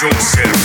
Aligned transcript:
find 0.00 0.12
yourself. 0.12 0.57